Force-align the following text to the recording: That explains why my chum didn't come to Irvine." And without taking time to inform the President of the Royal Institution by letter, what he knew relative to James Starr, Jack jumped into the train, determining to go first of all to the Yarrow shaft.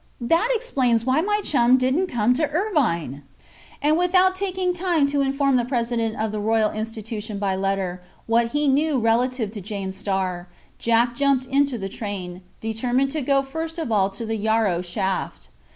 That 0.19 0.49
explains 0.55 1.05
why 1.05 1.21
my 1.21 1.41
chum 1.43 1.77
didn't 1.77 2.07
come 2.07 2.33
to 2.33 2.49
Irvine." 2.49 3.21
And 3.83 3.99
without 3.99 4.33
taking 4.35 4.73
time 4.73 5.05
to 5.05 5.21
inform 5.21 5.57
the 5.57 5.63
President 5.63 6.19
of 6.19 6.31
the 6.31 6.39
Royal 6.39 6.71
Institution 6.71 7.37
by 7.37 7.55
letter, 7.55 8.01
what 8.25 8.47
he 8.47 8.67
knew 8.67 8.97
relative 8.97 9.51
to 9.51 9.61
James 9.61 9.95
Starr, 9.95 10.47
Jack 10.79 11.13
jumped 11.13 11.45
into 11.45 11.77
the 11.77 11.87
train, 11.87 12.41
determining 12.61 13.09
to 13.09 13.21
go 13.21 13.43
first 13.43 13.77
of 13.77 13.91
all 13.91 14.09
to 14.09 14.25
the 14.25 14.35
Yarrow 14.37 14.81
shaft. 14.81 15.49